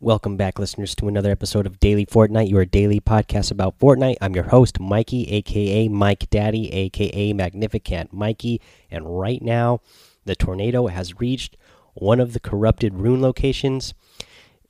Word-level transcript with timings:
Welcome 0.00 0.36
back, 0.36 0.60
listeners, 0.60 0.94
to 0.94 1.08
another 1.08 1.32
episode 1.32 1.66
of 1.66 1.80
Daily 1.80 2.06
Fortnite, 2.06 2.48
your 2.48 2.64
daily 2.64 3.00
podcast 3.00 3.50
about 3.50 3.80
Fortnite. 3.80 4.14
I'm 4.20 4.32
your 4.32 4.44
host, 4.44 4.78
Mikey, 4.78 5.24
aka 5.24 5.88
Mike 5.88 6.30
Daddy, 6.30 6.72
aka 6.72 7.32
Magnificent 7.32 8.12
Mikey. 8.12 8.60
And 8.92 9.18
right 9.18 9.42
now, 9.42 9.80
the 10.24 10.36
tornado 10.36 10.86
has 10.86 11.18
reached 11.18 11.56
one 11.94 12.20
of 12.20 12.32
the 12.32 12.38
corrupted 12.38 12.94
rune 12.94 13.20
locations. 13.20 13.92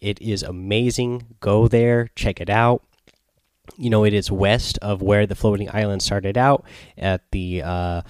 It 0.01 0.19
is 0.23 0.43
amazing. 0.43 1.37
Go 1.41 1.69
there, 1.69 2.09
check 2.17 2.41
it 2.41 2.49
out. 2.49 2.83
You 3.77 3.91
know, 3.91 4.05
it 4.05 4.15
is 4.15 4.33
west 4.33 4.79
of 4.81 5.03
where 5.03 5.27
the 5.27 5.35
floating 5.35 5.69
island 5.71 6.03
started 6.03 6.39
out 6.39 6.65
at 6.97 7.31
the 7.33 7.61
uh, 7.63 8.01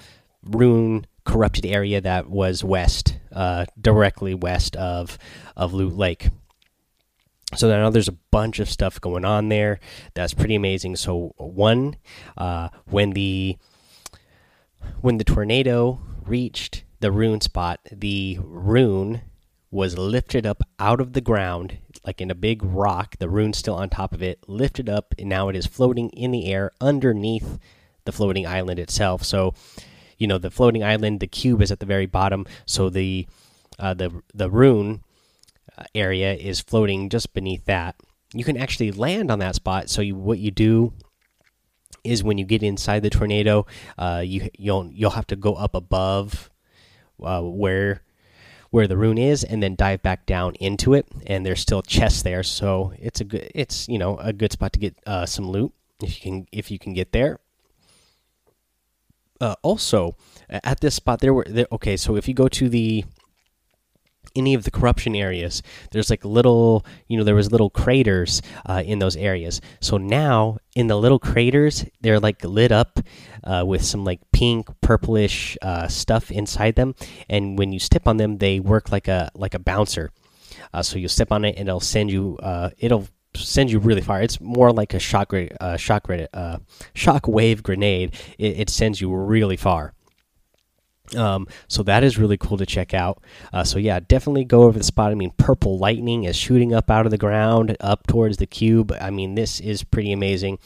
rune 0.45 1.05
corrupted 1.25 1.65
area 1.65 1.99
that 1.99 2.29
was 2.29 2.63
west, 2.63 3.17
uh, 3.33 3.65
directly 3.79 4.33
west 4.33 4.77
of 4.77 5.17
of 5.57 5.73
Loot 5.73 5.97
Lake. 5.97 6.29
So 7.55 7.67
now 7.67 7.89
there's 7.89 8.07
a 8.07 8.17
bunch 8.31 8.59
of 8.59 8.69
stuff 8.69 9.01
going 9.01 9.25
on 9.25 9.49
there. 9.49 9.79
That's 10.13 10.33
pretty 10.33 10.55
amazing. 10.55 10.97
So 10.97 11.33
one, 11.37 11.97
uh, 12.37 12.69
when 12.85 13.11
the 13.11 13.57
when 15.01 15.17
the 15.17 15.23
tornado 15.23 15.99
reached 16.25 16.83
the 16.99 17.11
rune 17.11 17.41
spot, 17.41 17.79
the 17.91 18.37
rune 18.41 19.21
was 19.71 19.97
lifted 19.97 20.45
up 20.45 20.63
out 20.79 20.99
of 20.99 21.13
the 21.13 21.21
ground 21.21 21.77
like 22.05 22.21
in 22.21 22.31
a 22.31 22.35
big 22.35 22.63
rock. 22.63 23.17
The 23.19 23.29
rune 23.29 23.53
still 23.53 23.75
on 23.75 23.89
top 23.89 24.13
of 24.13 24.23
it, 24.23 24.47
lifted 24.47 24.89
up, 24.89 25.13
and 25.17 25.29
now 25.29 25.49
it 25.49 25.55
is 25.55 25.65
floating 25.65 26.09
in 26.09 26.31
the 26.31 26.51
air 26.51 26.71
underneath 26.79 27.59
the 28.05 28.11
floating 28.11 28.47
island 28.47 28.79
itself. 28.79 29.23
So, 29.23 29.53
you 30.17 30.27
know, 30.27 30.37
the 30.37 30.51
floating 30.51 30.83
island, 30.83 31.19
the 31.19 31.27
cube 31.27 31.61
is 31.61 31.71
at 31.71 31.79
the 31.79 31.85
very 31.85 32.05
bottom. 32.05 32.45
So 32.65 32.89
the 32.89 33.27
uh, 33.77 33.93
the 33.93 34.21
the 34.33 34.49
rune 34.49 35.03
area 35.93 36.33
is 36.33 36.61
floating 36.61 37.09
just 37.09 37.33
beneath 37.33 37.65
that. 37.65 37.95
You 38.33 38.43
can 38.43 38.57
actually 38.57 38.91
land 38.91 39.31
on 39.31 39.39
that 39.39 39.55
spot. 39.55 39.89
So 39.89 40.01
you, 40.01 40.15
what 40.15 40.39
you 40.39 40.51
do 40.51 40.93
is 42.03 42.23
when 42.23 42.37
you 42.37 42.45
get 42.45 42.63
inside 42.63 43.01
the 43.01 43.09
tornado, 43.09 43.65
uh, 43.97 44.23
you 44.25 44.49
you'll 44.57 44.89
you'll 44.91 45.11
have 45.11 45.27
to 45.27 45.35
go 45.35 45.53
up 45.53 45.75
above 45.75 46.49
uh, 47.21 47.41
where 47.41 48.01
where 48.71 48.87
the 48.87 48.97
rune 48.97 49.17
is, 49.17 49.43
and 49.43 49.63
then 49.63 49.75
dive 49.75 50.03
back 50.03 50.25
down 50.25 50.55
into 50.55 50.93
it. 50.93 51.07
And 51.25 51.45
there's 51.45 51.59
still 51.59 51.81
chests 51.81 52.21
there, 52.21 52.43
so 52.43 52.93
it's 52.97 53.21
a 53.21 53.23
good 53.23 53.51
it's 53.55 53.87
you 53.87 53.97
know 53.97 54.17
a 54.17 54.33
good 54.33 54.51
spot 54.51 54.73
to 54.73 54.79
get 54.79 54.95
uh, 55.05 55.25
some 55.25 55.49
loot 55.49 55.73
if 56.01 56.15
you 56.15 56.21
can 56.21 56.47
if 56.51 56.71
you 56.71 56.79
can 56.79 56.93
get 56.93 57.11
there. 57.11 57.39
Uh, 59.41 59.55
also, 59.61 60.17
at 60.49 60.81
this 60.81 60.95
spot 60.95 61.21
there 61.21 61.33
were 61.33 61.45
there, 61.47 61.67
okay. 61.71 61.95
So 61.97 62.15
if 62.15 62.27
you 62.27 62.33
go 62.33 62.47
to 62.49 62.69
the 62.69 63.05
any 64.35 64.53
of 64.53 64.63
the 64.63 64.71
corruption 64.71 65.15
areas 65.15 65.61
there's 65.91 66.09
like 66.09 66.23
little 66.25 66.85
you 67.07 67.17
know 67.17 67.23
there 67.23 67.35
was 67.35 67.51
little 67.51 67.69
craters 67.69 68.41
uh, 68.65 68.83
in 68.85 68.99
those 68.99 69.15
areas. 69.15 69.61
So 69.79 69.97
now 69.97 70.57
in 70.75 70.87
the 70.87 70.95
little 70.95 71.19
craters 71.19 71.85
they're 72.01 72.19
like 72.19 72.43
lit 72.43 72.71
up 72.71 72.99
uh, 73.43 73.63
with 73.65 73.83
some 73.83 74.03
like 74.03 74.19
pink 74.31 74.67
purplish 74.81 75.57
uh, 75.61 75.87
stuff 75.87 76.31
inside 76.31 76.75
them. 76.75 76.95
And 77.29 77.57
when 77.57 77.71
you 77.71 77.79
step 77.79 78.07
on 78.07 78.17
them 78.17 78.37
they 78.37 78.59
work 78.59 78.91
like 78.91 79.07
a 79.07 79.29
like 79.35 79.53
a 79.53 79.59
bouncer. 79.59 80.11
Uh, 80.73 80.83
so 80.83 80.99
you 80.99 81.07
step 81.07 81.31
on 81.31 81.45
it 81.45 81.55
and 81.57 81.67
it'll 81.67 81.79
send 81.79 82.11
you 82.11 82.37
uh, 82.41 82.69
it'll 82.77 83.07
send 83.35 83.71
you 83.71 83.79
really 83.79 84.01
far. 84.01 84.21
It's 84.21 84.41
more 84.41 84.71
like 84.71 84.93
a 84.93 84.99
shock 84.99 85.33
uh, 85.33 85.77
shock 85.77 86.09
shock 86.93 87.27
wave 87.27 87.63
grenade. 87.63 88.15
It, 88.37 88.59
it 88.61 88.69
sends 88.69 88.99
you 89.01 89.13
really 89.13 89.57
far 89.57 89.93
um, 91.15 91.47
so 91.67 91.83
that 91.83 92.03
is 92.03 92.17
really 92.17 92.37
cool 92.37 92.57
to 92.57 92.65
check 92.65 92.93
out. 92.93 93.21
Uh, 93.51 93.63
so 93.63 93.79
yeah, 93.79 93.99
definitely 93.99 94.45
go 94.45 94.63
over 94.63 94.77
the 94.77 94.83
spot. 94.83 95.11
I 95.11 95.15
mean, 95.15 95.31
purple 95.37 95.77
lightning 95.77 96.23
is 96.23 96.35
shooting 96.35 96.73
up 96.73 96.89
out 96.89 97.05
of 97.05 97.11
the 97.11 97.17
ground 97.17 97.75
up 97.79 98.07
towards 98.07 98.37
the 98.37 98.45
cube. 98.45 98.95
I 98.99 99.09
mean, 99.09 99.35
this 99.35 99.59
is 99.59 99.83
pretty 99.83 100.11
amazing. 100.11 100.59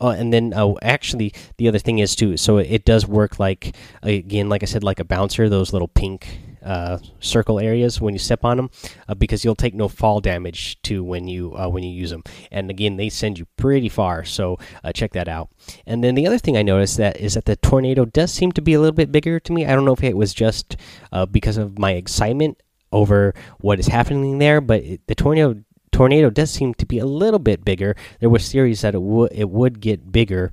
Uh, 0.00 0.10
and 0.10 0.32
then 0.32 0.52
uh, 0.54 0.74
actually, 0.82 1.32
the 1.56 1.68
other 1.68 1.78
thing 1.78 1.98
is 1.98 2.14
too. 2.14 2.36
So 2.36 2.58
it 2.58 2.84
does 2.84 3.06
work 3.06 3.38
like 3.38 3.74
again, 4.02 4.48
like 4.48 4.62
I 4.62 4.66
said, 4.66 4.84
like 4.84 5.00
a 5.00 5.04
bouncer. 5.04 5.48
Those 5.48 5.72
little 5.72 5.88
pink 5.88 6.38
uh, 6.64 6.98
circle 7.20 7.58
areas 7.60 8.00
when 8.00 8.14
you 8.14 8.18
step 8.18 8.44
on 8.44 8.56
them, 8.56 8.70
uh, 9.08 9.14
because 9.14 9.44
you'll 9.44 9.54
take 9.54 9.74
no 9.74 9.88
fall 9.88 10.20
damage 10.20 10.80
to 10.82 11.02
when 11.04 11.28
you 11.28 11.54
uh, 11.56 11.68
when 11.68 11.82
you 11.82 11.90
use 11.90 12.10
them. 12.10 12.22
And 12.50 12.70
again, 12.70 12.96
they 12.96 13.08
send 13.08 13.38
you 13.38 13.46
pretty 13.56 13.88
far, 13.88 14.24
so 14.24 14.58
uh, 14.84 14.92
check 14.92 15.12
that 15.12 15.28
out. 15.28 15.50
And 15.86 16.02
then 16.02 16.14
the 16.14 16.26
other 16.26 16.38
thing 16.38 16.56
I 16.56 16.62
noticed 16.62 16.96
that 16.96 17.18
is 17.18 17.34
that 17.34 17.44
the 17.44 17.56
tornado 17.56 18.04
does 18.04 18.32
seem 18.32 18.52
to 18.52 18.62
be 18.62 18.74
a 18.74 18.80
little 18.80 18.94
bit 18.94 19.12
bigger 19.12 19.40
to 19.40 19.52
me. 19.52 19.66
I 19.66 19.74
don't 19.74 19.84
know 19.84 19.94
if 19.94 20.04
it 20.04 20.16
was 20.16 20.34
just 20.34 20.76
uh, 21.12 21.26
because 21.26 21.56
of 21.56 21.78
my 21.78 21.92
excitement 21.92 22.60
over 22.92 23.34
what 23.60 23.78
is 23.78 23.86
happening 23.86 24.38
there, 24.38 24.60
but 24.60 24.82
it, 24.82 25.00
the 25.06 25.14
tornado 25.14 25.62
tornado 25.90 26.30
does 26.30 26.50
seem 26.50 26.74
to 26.74 26.86
be 26.86 26.98
a 26.98 27.06
little 27.06 27.38
bit 27.38 27.64
bigger. 27.64 27.96
There 28.20 28.30
were 28.30 28.38
theories 28.38 28.82
that 28.82 28.94
it 28.94 29.02
would 29.02 29.32
it 29.32 29.50
would 29.50 29.80
get 29.80 30.12
bigger 30.12 30.52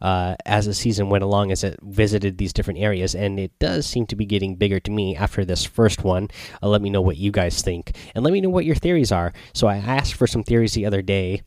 uh, 0.00 0.36
as 0.46 0.66
the 0.66 0.74
season 0.74 1.08
went 1.08 1.24
along, 1.24 1.52
as 1.52 1.64
it 1.64 1.78
visited 1.82 2.38
these 2.38 2.52
different 2.52 2.80
areas, 2.80 3.14
and 3.14 3.38
it 3.38 3.58
does 3.58 3.86
seem 3.86 4.06
to 4.06 4.16
be 4.16 4.26
getting 4.26 4.56
bigger 4.56 4.80
to 4.80 4.90
me 4.90 5.16
after 5.16 5.44
this 5.44 5.64
first 5.64 6.04
one. 6.04 6.28
Uh, 6.62 6.68
let 6.68 6.82
me 6.82 6.90
know 6.90 7.00
what 7.00 7.16
you 7.16 7.30
guys 7.30 7.62
think, 7.62 7.96
and 8.14 8.24
let 8.24 8.32
me 8.32 8.40
know 8.40 8.50
what 8.50 8.64
your 8.64 8.76
theories 8.76 9.12
are. 9.12 9.32
So 9.52 9.66
I 9.66 9.76
asked 9.76 10.14
for 10.14 10.26
some 10.26 10.42
theories 10.42 10.74
the 10.74 10.86
other 10.86 11.02
day 11.02 11.42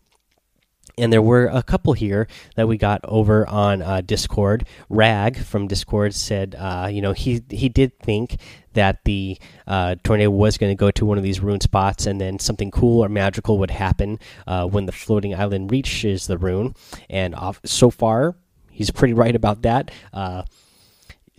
and 0.97 1.11
there 1.11 1.21
were 1.21 1.47
a 1.47 1.63
couple 1.63 1.93
here 1.93 2.27
that 2.55 2.67
we 2.67 2.77
got 2.77 3.01
over 3.03 3.47
on 3.47 3.81
uh, 3.81 4.01
Discord. 4.01 4.67
Rag 4.89 5.37
from 5.37 5.67
Discord 5.67 6.13
said, 6.13 6.55
uh, 6.57 6.87
you 6.91 7.01
know, 7.01 7.13
he 7.13 7.41
he 7.49 7.69
did 7.69 7.97
think 7.99 8.37
that 8.73 9.03
the 9.05 9.37
uh, 9.67 9.95
tornado 10.03 10.29
was 10.29 10.57
going 10.57 10.71
to 10.71 10.79
go 10.79 10.91
to 10.91 11.05
one 11.05 11.17
of 11.17 11.23
these 11.23 11.39
rune 11.39 11.61
spots, 11.61 12.05
and 12.05 12.21
then 12.21 12.39
something 12.39 12.69
cool 12.69 13.03
or 13.03 13.09
magical 13.09 13.57
would 13.57 13.71
happen 13.71 14.19
uh, 14.45 14.65
when 14.67 14.85
the 14.85 14.91
floating 14.91 15.33
island 15.33 15.71
reaches 15.71 16.27
the 16.27 16.37
rune. 16.37 16.75
And 17.09 17.33
off, 17.35 17.59
so 17.65 17.89
far, 17.89 18.35
he's 18.73 18.91
pretty 18.91 19.13
right 19.13 19.35
about 19.35 19.61
that. 19.61 19.91
Uh, 20.11 20.43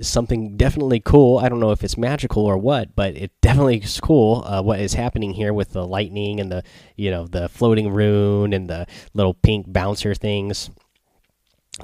something 0.00 0.56
definitely 0.56 1.00
cool. 1.00 1.38
I 1.38 1.48
don't 1.48 1.60
know 1.60 1.70
if 1.70 1.84
it's 1.84 1.96
magical 1.96 2.44
or 2.44 2.56
what, 2.58 2.94
but 2.96 3.16
it 3.16 3.30
definitely 3.40 3.78
is 3.78 4.00
cool. 4.00 4.44
Uh, 4.46 4.62
what 4.62 4.80
is 4.80 4.94
happening 4.94 5.34
here 5.34 5.52
with 5.52 5.72
the 5.72 5.86
lightning 5.86 6.40
and 6.40 6.50
the 6.50 6.62
you 6.96 7.10
know 7.10 7.26
the 7.26 7.48
floating 7.48 7.92
rune 7.92 8.52
and 8.52 8.68
the 8.68 8.86
little 9.12 9.34
pink 9.34 9.66
bouncer 9.72 10.14
things. 10.14 10.70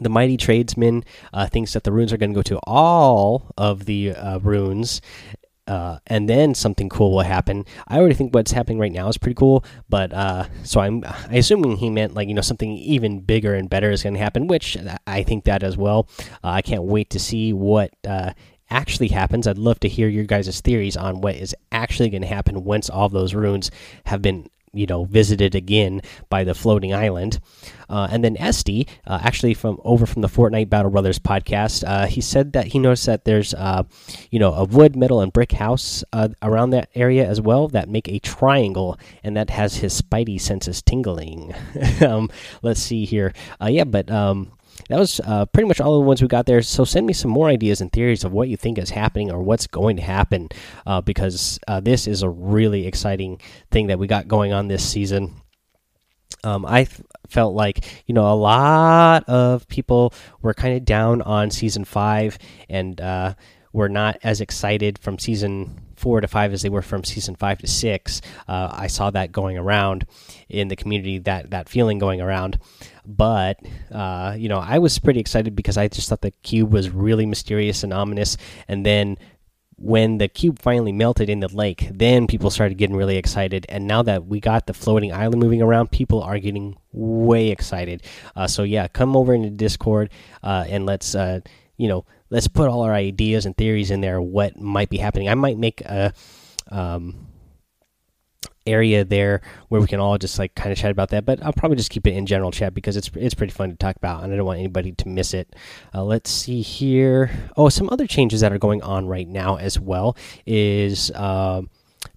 The 0.01 0.09
mighty 0.09 0.37
tradesman 0.37 1.05
uh, 1.33 1.49
thinks 1.49 1.73
that 1.73 1.83
the 1.83 1.91
runes 1.91 2.13
are 2.13 2.17
going 2.17 2.31
to 2.31 2.39
go 2.39 2.43
to 2.43 2.61
all 2.63 3.53
of 3.59 3.87
the 3.87 4.13
uh, 4.13 4.39
runes, 4.39 5.01
uh, 5.71 6.01
and 6.09 6.29
then 6.29 6.53
something 6.53 6.89
cool 6.89 7.13
will 7.13 7.21
happen. 7.21 7.65
I 7.87 7.99
already 7.99 8.17
think 8.17 8.35
what's 8.35 8.51
happening 8.51 8.81
right 8.81 8.91
now 8.91 9.09
is 9.09 9.17
pretty 9.17 9.37
cool, 9.37 9.65
but 9.89 10.13
uh, 10.13 10.49
so 10.65 10.81
I'm 10.81 11.05
I 11.05 11.37
assuming 11.37 11.77
he 11.77 11.91
meant 11.91 12.13
like 12.13 12.27
you 12.27 12.35
know 12.35 12.41
something 12.41 12.73
even 12.73 13.21
bigger 13.21 13.55
and 13.55 13.71
better 13.71 13.93
is 13.93 14.03
going 14.03 14.15
to 14.15 14.21
happen, 14.21 14.49
which 14.49 14.77
I 15.07 15.23
think 15.23 15.45
that 15.45 15.63
as 15.63 15.77
well. 15.77 16.09
Uh, 16.43 16.49
I 16.49 16.63
can't 16.63 16.83
wait 16.83 17.11
to 17.11 17.21
see 17.21 17.53
what 17.53 17.93
uh, 18.05 18.33
actually 18.69 19.09
happens. 19.09 19.47
I'd 19.47 19.59
love 19.59 19.79
to 19.81 19.89
hear 19.89 20.09
your 20.09 20.25
guys' 20.25 20.61
theories 20.61 20.97
on 20.97 21.21
what 21.21 21.37
is 21.37 21.55
actually 21.71 22.11
going 22.11 22.23
to 22.23 22.29
happen 22.29 22.65
once 22.65 22.91
all 22.91 23.09
those 23.09 23.33
runes 23.33 23.71
have 24.07 24.21
been 24.21 24.49
you 24.73 24.87
know 24.87 25.05
visited 25.05 25.55
again 25.55 26.01
by 26.29 26.45
the 26.45 26.55
floating 26.55 26.95
island 26.95 27.41
uh, 27.91 28.07
and 28.11 28.23
then 28.23 28.37
Esty, 28.39 28.87
uh, 29.07 29.19
actually 29.21 29.53
from 29.53 29.79
over 29.85 30.07
from 30.07 30.23
the 30.23 30.29
Fortnite 30.29 30.71
Battle 30.71 30.93
Brothers 30.93 31.19
podcast, 31.19 31.83
uh, 31.87 32.07
he 32.07 32.21
said 32.21 32.53
that 32.53 32.69
he 32.69 32.79
noticed 32.79 33.07
that 33.07 33.25
there's, 33.25 33.53
uh, 33.53 33.83
you 34.31 34.39
know, 34.39 34.55
a 34.55 34.65
wood, 34.65 34.95
metal, 34.95 35.21
and 35.21 35.33
brick 35.33 35.53
house 35.53 36.05
uh, 36.13 36.29
around 36.41 36.71
that 36.71 36.89
area 36.95 37.29
as 37.29 37.41
well 37.41 37.67
that 37.69 37.89
make 37.89 38.09
a 38.09 38.21
triangle, 38.21 38.97
and 39.25 39.37
that 39.37 39.51
has 39.51 39.77
his 39.77 40.01
spidey 40.01 40.41
senses 40.41 40.81
tingling. 40.81 41.53
um, 42.01 42.31
let's 42.63 42.81
see 42.81 43.05
here. 43.05 43.33
Uh, 43.61 43.69
yeah, 43.69 43.85
but 43.85 44.09
um, 44.09 44.53
that 44.89 44.99
was 44.99 45.21
uh, 45.21 45.47
pretty 45.47 45.69
much 45.69 45.81
all 45.81 45.99
the 45.99 46.07
ones 46.07 46.23
we 46.23 46.29
got 46.29 46.47
there. 46.47 46.63
So 46.63 46.85
send 46.85 47.07
me 47.07 47.13
some 47.13 47.31
more 47.31 47.49
ideas 47.49 47.81
and 47.81 47.93
theories 47.93 48.25
of 48.25 48.33
what 48.33 48.49
you 48.49 48.57
think 48.57 48.79
is 48.79 48.91
happening 48.91 49.31
or 49.31 49.43
what's 49.43 49.67
going 49.67 49.97
to 49.97 50.03
happen, 50.03 50.49
uh, 50.87 51.01
because 51.01 51.59
uh, 51.69 51.81
this 51.81 52.07
is 52.07 52.23
a 52.23 52.29
really 52.29 52.87
exciting 52.87 53.41
thing 53.71 53.89
that 53.89 53.99
we 53.99 54.07
got 54.07 54.29
going 54.29 54.53
on 54.53 54.69
this 54.69 54.89
season. 54.89 55.35
Um, 56.43 56.65
I 56.65 56.87
felt 57.29 57.55
like 57.55 57.85
you 58.07 58.15
know 58.15 58.33
a 58.33 58.35
lot 58.35 59.29
of 59.29 59.69
people 59.69 60.15
were 60.43 60.55
kind 60.55 60.77
of 60.77 60.85
down 60.85 61.23
on 61.23 61.51
season 61.51 61.85
five 61.85 62.39
and 62.69 63.01
uh, 63.01 63.35
were 63.73 63.89
not 63.89 64.19
as 64.23 64.41
excited 64.41 64.99
from 64.99 65.19
season 65.19 65.79
four 65.97 66.21
to 66.21 66.27
five 66.27 66.53
as 66.53 66.63
they 66.63 66.71
were 66.71 66.83
from 66.83 67.05
season 67.05 67.37
five 67.37 67.59
to 67.59 67.67
six. 67.67 68.23
Uh, 68.49 68.71
I 68.73 68.87
saw 68.87 69.11
that 69.11 69.33
going 69.33 69.59
around 69.59 70.07
in 70.49 70.69
the 70.69 70.77
community 70.77 71.19
that 71.19 71.51
that 71.51 71.69
feeling 71.69 71.99
going 71.99 72.21
around 72.21 72.59
but 73.07 73.59
uh, 73.93 74.35
you 74.39 74.49
know 74.49 74.59
i 74.59 74.79
was 74.79 74.99
pretty 74.99 75.21
excited 75.21 75.55
because 75.57 75.77
i 75.77 75.89
just 75.89 76.09
thought 76.09 76.21
the 76.21 76.31
cube 76.43 76.73
was 76.73 76.91
really 76.91 77.27
mysterious 77.27 77.83
and 77.83 77.93
ominous 77.93 78.37
and 78.69 78.85
then 78.85 79.17
when 79.81 80.19
the 80.19 80.29
cube 80.29 80.59
finally 80.59 80.93
melted 80.93 81.31
in 81.31 81.41
the 81.41 81.49
lake, 81.49 81.89
then 81.91 82.27
people 82.27 82.51
started 82.51 82.77
getting 82.77 82.95
really 82.95 83.17
excited. 83.17 83.65
And 83.71 83.87
now 83.87 84.03
that 84.03 84.27
we 84.27 84.39
got 84.39 84.67
the 84.67 84.75
floating 84.75 85.11
island 85.11 85.41
moving 85.41 85.63
around, 85.63 85.91
people 85.91 86.23
are 86.23 86.39
getting 86.39 86.77
way 86.93 87.49
excited. 87.49 88.03
Uh, 88.37 88.47
so 88.47 88.63
yeah, 88.63 88.89
come 88.89 89.17
over 89.17 89.33
into 89.33 89.49
Discord 89.49 90.11
uh, 90.43 90.67
and 90.69 90.85
let's 90.85 91.15
uh, 91.15 91.41
you 91.79 91.89
know 91.89 92.05
let's 92.29 92.47
put 92.47 92.69
all 92.69 92.83
our 92.83 92.93
ideas 92.93 93.47
and 93.47 93.57
theories 93.57 93.91
in 93.91 94.03
there. 94.03 94.21
What 94.21 94.61
might 94.61 94.91
be 94.91 94.99
happening? 94.99 95.31
I 95.31 95.35
might 95.35 95.57
make 95.57 95.81
a 95.81 96.13
um, 96.71 97.27
area 98.67 99.05
there 99.05 99.41
where 99.69 99.81
we 99.81 99.87
can 99.87 100.01
all 100.01 100.19
just 100.19 100.39
like 100.39 100.55
kind 100.55 100.73
of 100.73 100.79
chat 100.79 100.91
about 100.91 101.11
that. 101.11 101.25
But 101.25 101.43
I'll 101.43 101.53
probably 101.53 101.77
just 101.77 101.91
keep 101.91 102.07
it 102.07 102.15
in 102.15 102.27
general 102.27 102.51
chat 102.51 102.75
because 102.75 102.97
it's 102.97 103.11
it's 103.15 103.35
pretty 103.35 103.53
fun 103.53 103.71
to 103.71 103.77
talk 103.77 103.97
about, 103.97 104.25
and 104.25 104.33
I 104.33 104.37
don't 104.37 104.47
want 104.47 104.59
anybody 104.59 104.93
to 104.93 105.09
miss 105.09 105.35
it. 105.35 105.55
Uh, 105.95 106.05
let's 106.05 106.31
see 106.31 106.63
here. 106.63 107.31
Oh, 107.57 107.69
some 107.69 107.89
other 107.91 108.07
changes 108.07 108.41
that 108.41 108.53
are 108.53 108.59
going 108.59 108.83
on 108.83 109.07
right 109.07 109.29
now 109.29 109.57
as 109.57 109.79
well 109.79 110.17
is. 110.47 111.11
Uh, 111.13 111.63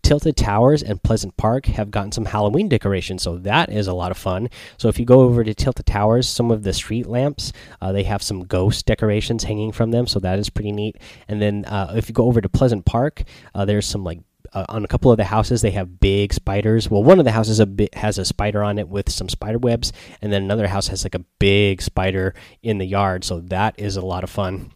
Tilted 0.01 0.35
Towers 0.35 0.83
and 0.83 1.01
Pleasant 1.01 1.35
Park 1.37 1.65
have 1.65 1.89
gotten 1.89 2.11
some 2.11 2.25
Halloween 2.25 2.67
decorations, 2.67 3.23
so 3.23 3.37
that 3.39 3.69
is 3.69 3.87
a 3.87 3.93
lot 3.93 4.11
of 4.11 4.17
fun. 4.17 4.49
So 4.77 4.89
if 4.89 4.99
you 4.99 5.05
go 5.05 5.21
over 5.21 5.43
to 5.43 5.53
Tilted 5.53 5.85
Towers, 5.85 6.27
some 6.27 6.51
of 6.51 6.63
the 6.63 6.73
street 6.73 7.07
lamps 7.07 7.53
uh, 7.81 7.91
they 7.91 8.03
have 8.03 8.21
some 8.21 8.43
ghost 8.45 8.85
decorations 8.85 9.43
hanging 9.43 9.71
from 9.71 9.91
them, 9.91 10.07
so 10.07 10.19
that 10.19 10.39
is 10.39 10.49
pretty 10.49 10.71
neat. 10.71 10.97
And 11.27 11.41
then 11.41 11.65
uh, 11.65 11.93
if 11.95 12.09
you 12.09 12.13
go 12.13 12.25
over 12.25 12.41
to 12.41 12.49
Pleasant 12.49 12.85
Park, 12.85 13.23
uh, 13.55 13.65
there's 13.65 13.85
some 13.85 14.03
like 14.03 14.19
uh, 14.53 14.65
on 14.69 14.83
a 14.83 14.87
couple 14.87 15.11
of 15.11 15.17
the 15.17 15.23
houses 15.23 15.61
they 15.61 15.71
have 15.71 15.99
big 15.99 16.33
spiders. 16.33 16.89
Well, 16.89 17.03
one 17.03 17.19
of 17.19 17.25
the 17.25 17.31
houses 17.31 17.59
a 17.59 17.65
bit 17.65 17.95
has 17.95 18.17
a 18.17 18.25
spider 18.25 18.63
on 18.63 18.77
it 18.77 18.87
with 18.87 19.09
some 19.09 19.29
spider 19.29 19.57
webs, 19.57 19.91
and 20.21 20.31
then 20.31 20.43
another 20.43 20.67
house 20.67 20.87
has 20.87 21.03
like 21.03 21.15
a 21.15 21.25
big 21.39 21.81
spider 21.81 22.33
in 22.61 22.77
the 22.77 22.85
yard. 22.85 23.23
So 23.23 23.39
that 23.41 23.79
is 23.79 23.95
a 23.95 24.05
lot 24.05 24.23
of 24.23 24.29
fun 24.29 24.71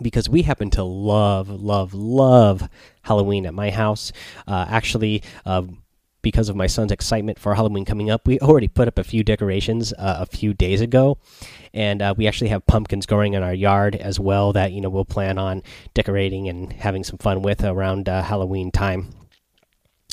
because 0.00 0.28
we 0.28 0.42
happen 0.42 0.70
to 0.70 0.84
love, 0.84 1.48
love, 1.48 1.94
love 1.94 2.68
Halloween 3.02 3.46
at 3.46 3.54
my 3.54 3.70
house. 3.70 4.12
Uh, 4.46 4.66
actually, 4.68 5.22
uh, 5.44 5.62
because 6.22 6.48
of 6.48 6.56
my 6.56 6.66
son's 6.66 6.92
excitement 6.92 7.38
for 7.38 7.54
Halloween 7.54 7.84
coming 7.84 8.10
up, 8.10 8.26
we 8.26 8.38
already 8.40 8.68
put 8.68 8.88
up 8.88 8.98
a 8.98 9.04
few 9.04 9.24
decorations 9.24 9.92
uh, 9.94 10.18
a 10.20 10.26
few 10.26 10.54
days 10.54 10.80
ago, 10.80 11.18
and 11.72 12.02
uh, 12.02 12.14
we 12.16 12.26
actually 12.26 12.48
have 12.48 12.66
pumpkins 12.66 13.06
growing 13.06 13.34
in 13.34 13.42
our 13.42 13.54
yard 13.54 13.96
as 13.96 14.20
well 14.20 14.52
that 14.52 14.72
you 14.72 14.80
know 14.80 14.90
we'll 14.90 15.04
plan 15.04 15.38
on 15.38 15.62
decorating 15.94 16.48
and 16.48 16.72
having 16.72 17.04
some 17.04 17.18
fun 17.18 17.42
with 17.42 17.64
around 17.64 18.08
uh, 18.08 18.22
Halloween 18.22 18.70
time 18.70 19.14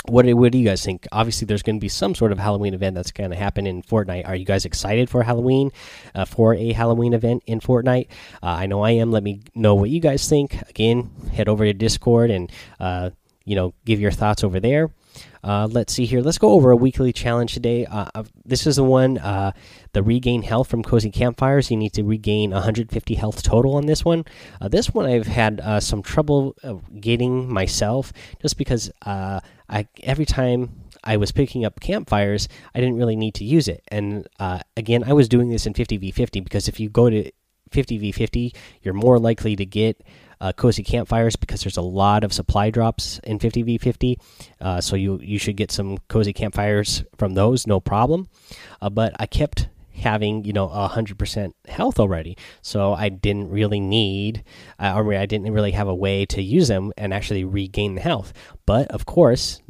what 0.10 0.26
do, 0.26 0.36
what 0.36 0.52
do 0.52 0.58
you 0.58 0.66
guys 0.66 0.84
think? 0.84 1.06
Obviously, 1.12 1.46
there's 1.46 1.64
going 1.64 1.76
to 1.76 1.82
be 1.82 1.90
some 1.90 2.16
sort 2.16 2.32
of 2.32 2.40
Halloween 2.40 2.74
event 2.74 2.96
that's 2.96 3.12
going 3.12 3.30
to 3.30 3.36
happen 3.36 3.68
in 3.68 3.82
Fortnite. 3.82 4.28
Are 4.28 4.36
you 4.36 4.46
guys 4.46 4.66
excited 4.66 5.10
for 5.10 5.24
Halloween, 5.24 5.72
uh, 6.16 6.26
for 6.26 6.54
a 6.54 6.72
Halloween 6.72 7.14
event 7.14 7.44
in 7.46 7.60
Fortnite? 7.60 8.08
Uh, 8.42 8.48
I 8.48 8.66
know 8.68 8.82
I 8.82 8.92
am. 8.92 9.12
Let 9.12 9.24
me 9.24 9.42
know 9.54 9.76
what 9.76 9.90
you 9.90 10.00
guys 10.00 10.28
think. 10.28 10.62
Again, 10.70 11.10
head 11.34 11.50
over 11.50 11.66
to 11.66 11.74
Discord 11.74 12.32
and 12.32 12.52
uh, 12.80 13.12
you 13.46 13.56
know 13.56 13.74
give 13.86 14.00
your 14.00 14.12
thoughts 14.12 14.44
over 14.44 14.60
there. 14.60 14.90
Uh, 15.44 15.68
let's 15.70 15.94
see 15.94 16.06
here. 16.06 16.22
Let's 16.22 16.38
go 16.38 16.52
over 16.52 16.72
a 16.72 16.76
weekly 16.76 17.14
challenge 17.14 17.54
today. 17.54 17.86
Uh, 17.86 18.24
this 18.46 18.68
is 18.68 18.76
the 18.78 18.84
one, 18.84 19.18
uh, 19.18 19.52
the 19.94 20.04
regain 20.04 20.42
health 20.42 20.70
from 20.70 20.84
cozy 20.84 21.12
campfires. 21.12 21.72
You 21.72 21.78
need 21.78 21.94
to 21.94 22.04
regain 22.04 22.52
150 22.52 23.16
health 23.16 23.44
total 23.44 23.76
on 23.76 23.86
this 23.86 24.04
one. 24.04 24.26
Uh, 24.62 24.68
this 24.68 24.94
one 24.94 25.06
I've 25.06 25.28
had 25.28 25.60
uh, 25.62 25.80
some 25.80 26.02
trouble 26.02 26.56
uh, 26.64 26.76
getting 27.00 27.52
myself, 27.52 28.12
just 28.42 28.58
because 28.58 28.92
I 29.04 29.42
every 30.04 30.26
time 30.26 30.84
I 31.04 31.18
was 31.18 31.32
picking 31.32 31.66
up 31.66 31.80
campfires, 31.80 32.48
I 32.74 32.80
didn't 32.80 32.98
really 32.98 33.16
need 33.16 33.36
to 33.36 33.46
use 33.46 33.68
it. 33.68 33.84
And 33.90 34.28
again, 34.76 35.04
I 35.06 35.14
was 35.14 35.30
doing 35.30 35.50
this 35.50 35.66
in 35.66 35.74
50v50 35.74 36.44
because 36.44 36.68
if 36.68 36.80
you 36.80 36.90
go 36.90 37.10
to 37.10 37.32
50v50, 37.72 38.56
you're 38.82 38.94
more 38.94 39.20
likely 39.20 39.56
to 39.56 39.66
get 39.66 40.04
uh, 40.42 40.54
cozy 40.54 40.84
campfires 40.84 41.36
because 41.36 41.64
there's 41.64 41.78
a 41.78 41.82
lot 41.82 42.24
of 42.24 42.34
supply 42.34 42.70
drops 42.70 43.20
in 43.24 43.40
50v50. 43.40 44.18
Uh, 44.60 44.82
so 44.82 44.96
you 44.96 45.20
you 45.22 45.40
should 45.40 45.58
get 45.58 45.72
some 45.72 45.98
cozy 46.08 46.34
campfires 46.34 47.04
from 47.18 47.34
those, 47.34 47.68
no 47.68 47.80
problem. 47.80 48.28
Uh, 48.82 48.90
but 48.90 49.14
I 49.20 49.26
kept 49.26 49.70
having 49.94 50.46
you 50.46 50.54
know 50.54 50.70
a 50.70 50.88
hundred 50.88 51.18
percent 51.18 51.56
health 51.68 52.00
already, 52.00 52.38
so 52.62 52.94
I 52.94 53.10
didn't 53.10 53.50
really 53.50 53.80
need, 53.80 54.44
uh, 54.80 54.94
or 54.96 55.14
I 55.14 55.26
didn't 55.26 55.52
really 55.52 55.72
have 55.72 55.88
a 55.88 55.96
way 55.96 56.26
to 56.28 56.42
use 56.42 56.68
them 56.68 56.94
and 56.98 57.14
actually 57.14 57.44
regain 57.44 57.96
the 57.96 58.02
health. 58.02 58.34
But 58.66 58.88
of 58.90 59.06
course, 59.06 59.62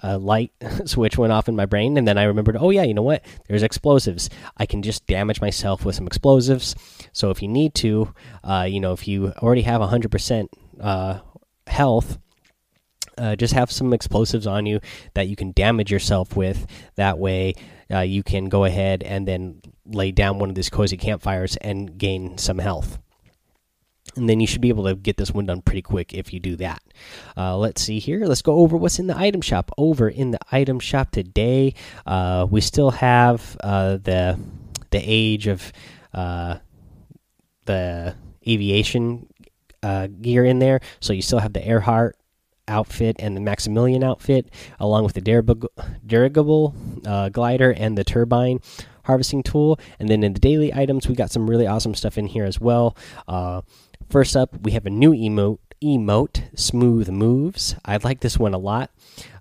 a 0.00 0.18
light 0.18 0.52
switch 0.84 1.16
went 1.16 1.32
off 1.32 1.48
in 1.48 1.56
my 1.56 1.64
brain 1.64 1.96
and 1.96 2.06
then 2.06 2.18
i 2.18 2.24
remembered 2.24 2.56
oh 2.58 2.70
yeah 2.70 2.82
you 2.82 2.94
know 2.94 3.02
what? 3.02 3.24
There's 3.48 3.62
explosives. 3.62 4.30
I 4.56 4.66
can 4.66 4.82
just 4.82 5.06
damage 5.06 5.40
myself 5.40 5.84
with 5.84 5.94
some 5.94 6.06
explosives. 6.06 6.74
So 7.12 7.30
if 7.30 7.42
you 7.42 7.48
need 7.48 7.74
to 7.76 8.12
uh, 8.44 8.66
you 8.68 8.80
know 8.80 8.92
if 8.92 9.06
you 9.06 9.32
already 9.42 9.62
have 9.62 9.80
100% 9.80 10.48
uh, 10.80 11.20
health 11.66 12.18
uh, 13.18 13.34
just 13.34 13.54
have 13.54 13.70
some 13.70 13.94
explosives 13.94 14.46
on 14.46 14.66
you 14.66 14.78
that 15.14 15.26
you 15.26 15.36
can 15.36 15.52
damage 15.52 15.90
yourself 15.90 16.36
with. 16.36 16.66
That 16.96 17.18
way 17.18 17.54
uh, 17.90 18.00
you 18.00 18.22
can 18.22 18.46
go 18.46 18.64
ahead 18.64 19.02
and 19.02 19.26
then 19.26 19.62
lay 19.86 20.12
down 20.12 20.38
one 20.38 20.48
of 20.48 20.54
these 20.54 20.68
cozy 20.68 20.96
campfires 20.96 21.56
and 21.56 21.96
gain 21.96 22.36
some 22.38 22.58
health 22.58 22.98
and 24.16 24.28
then 24.28 24.40
you 24.40 24.46
should 24.46 24.60
be 24.60 24.68
able 24.68 24.84
to 24.84 24.94
get 24.94 25.16
this 25.16 25.30
one 25.30 25.46
done 25.46 25.62
pretty 25.62 25.82
quick 25.82 26.14
if 26.14 26.32
you 26.32 26.40
do 26.40 26.56
that. 26.56 26.82
Uh, 27.36 27.56
let's 27.56 27.82
see 27.82 27.98
here. 27.98 28.24
Let's 28.26 28.42
go 28.42 28.54
over 28.56 28.76
what's 28.76 28.98
in 28.98 29.06
the 29.06 29.16
item 29.16 29.40
shop. 29.40 29.70
Over 29.76 30.08
in 30.08 30.30
the 30.30 30.38
item 30.50 30.80
shop 30.80 31.10
today, 31.10 31.74
uh, 32.06 32.46
we 32.50 32.60
still 32.60 32.90
have 32.90 33.56
uh, 33.62 33.98
the 33.98 34.38
the 34.90 34.98
age 34.98 35.46
of 35.46 35.72
uh, 36.14 36.56
the 37.66 38.14
aviation 38.46 39.28
uh, 39.82 40.08
gear 40.08 40.44
in 40.44 40.58
there. 40.58 40.80
So 41.00 41.12
you 41.12 41.22
still 41.22 41.40
have 41.40 41.52
the 41.52 41.66
Earhart 41.66 42.16
outfit 42.68 43.16
and 43.18 43.36
the 43.36 43.40
Maximilian 43.40 44.02
outfit, 44.02 44.50
along 44.80 45.04
with 45.04 45.14
the 45.14 45.20
dirigible, 46.04 46.74
uh, 47.06 47.28
glider 47.28 47.72
and 47.72 47.96
the 47.96 48.04
turbine 48.04 48.60
harvesting 49.04 49.42
tool. 49.42 49.78
And 49.98 50.08
then 50.08 50.22
in 50.22 50.32
the 50.32 50.40
daily 50.40 50.74
items, 50.74 51.08
we 51.08 51.14
got 51.14 51.30
some 51.30 51.48
really 51.48 51.66
awesome 51.66 51.94
stuff 51.94 52.18
in 52.18 52.26
here 52.26 52.44
as 52.44 52.60
well. 52.60 52.96
Uh, 53.26 53.62
First 54.08 54.36
up, 54.36 54.60
we 54.62 54.70
have 54.72 54.86
a 54.86 54.90
new 54.90 55.12
emote, 55.12 55.58
emote 55.82 56.56
Smooth 56.58 57.08
Moves. 57.08 57.74
I 57.84 57.96
like 57.96 58.20
this 58.20 58.38
one 58.38 58.54
a 58.54 58.58
lot. 58.58 58.90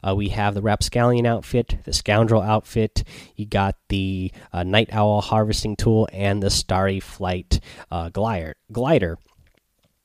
Uh, 0.06 0.16
we 0.16 0.30
have 0.30 0.56
the 0.56 0.62
Rapscallion 0.62 1.26
outfit, 1.26 1.78
the 1.84 1.94
Scoundrel 1.94 2.42
outfit. 2.42 3.04
You 3.36 3.46
got 3.46 3.76
the 3.90 4.32
uh, 4.52 4.64
Night 4.64 4.90
Owl 4.92 5.22
harvesting 5.22 5.76
tool 5.76 6.10
and 6.12 6.42
the 6.42 6.50
Starry 6.50 7.00
Flight 7.00 7.60
uh, 7.92 8.10
glider. 8.10 9.18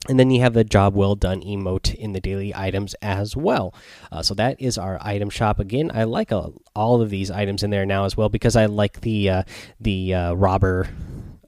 And 0.08 0.18
then 0.18 0.30
you 0.30 0.40
have 0.40 0.54
the 0.54 0.64
job 0.64 0.94
well 0.94 1.14
done 1.14 1.40
emote 1.42 1.94
in 1.94 2.12
the 2.12 2.20
daily 2.20 2.54
items 2.54 2.94
as 3.02 3.36
well. 3.36 3.74
Uh, 4.12 4.22
so 4.22 4.34
that 4.34 4.60
is 4.60 4.76
our 4.76 4.98
item 5.00 5.30
shop. 5.30 5.58
Again, 5.58 5.90
I 5.92 6.04
like 6.04 6.32
uh, 6.32 6.48
all 6.74 7.00
of 7.00 7.10
these 7.10 7.30
items 7.30 7.62
in 7.62 7.70
there 7.70 7.86
now 7.86 8.04
as 8.04 8.16
well 8.16 8.28
because 8.28 8.56
I 8.56 8.66
like 8.66 9.00
the 9.02 9.30
uh, 9.30 9.42
the 9.78 10.14
uh, 10.14 10.32
robber 10.34 10.88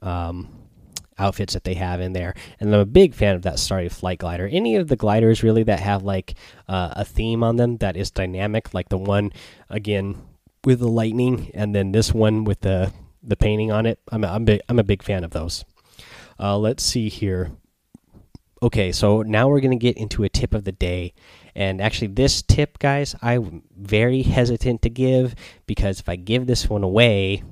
um, 0.01 0.62
outfits 1.17 1.53
that 1.53 1.63
they 1.63 1.73
have 1.75 2.01
in 2.01 2.13
there. 2.13 2.33
And 2.59 2.73
I'm 2.73 2.81
a 2.81 2.85
big 2.85 3.13
fan 3.13 3.35
of 3.35 3.41
that 3.43 3.59
Starry 3.59 3.89
Flight 3.89 4.19
glider. 4.19 4.47
Any 4.51 4.75
of 4.75 4.87
the 4.87 4.95
gliders 4.95 5.43
really 5.43 5.63
that 5.63 5.79
have 5.79 6.03
like 6.03 6.35
uh, 6.67 6.93
a 6.95 7.05
theme 7.05 7.43
on 7.43 7.55
them 7.55 7.77
that 7.77 7.97
is 7.97 8.11
dynamic, 8.11 8.73
like 8.73 8.89
the 8.89 8.97
one 8.97 9.31
again 9.69 10.21
with 10.63 10.79
the 10.79 10.87
lightning, 10.87 11.51
and 11.53 11.75
then 11.75 11.91
this 11.91 12.13
one 12.13 12.43
with 12.43 12.61
the 12.61 12.91
the 13.21 13.35
painting 13.35 13.71
on 13.71 13.85
it. 13.85 13.99
I'm 14.11 14.23
a, 14.23 14.27
I'm, 14.27 14.45
big, 14.45 14.61
I'm 14.67 14.79
a 14.79 14.83
big 14.83 15.01
fan 15.01 15.23
of 15.23 15.31
those. 15.31 15.63
Uh, 16.39 16.57
let's 16.57 16.83
see 16.83 17.07
here. 17.07 17.51
Okay, 18.61 18.91
so 18.91 19.21
now 19.21 19.47
we're 19.47 19.61
gonna 19.61 19.75
get 19.75 19.97
into 19.97 20.23
a 20.23 20.29
tip 20.29 20.53
of 20.53 20.63
the 20.63 20.71
day. 20.71 21.13
And 21.55 21.81
actually, 21.81 22.07
this 22.07 22.41
tip, 22.41 22.79
guys, 22.79 23.15
I'm 23.21 23.63
very 23.77 24.23
hesitant 24.23 24.81
to 24.81 24.89
give 24.89 25.35
because 25.67 25.99
if 25.99 26.09
I 26.09 26.15
give 26.15 26.47
this 26.47 26.67
one 26.67 26.83
away, 26.83 27.43